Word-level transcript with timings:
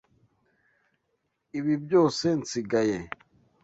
Ibi 1.57 1.73
byose 1.85 2.25
nsigaye. 2.39 2.97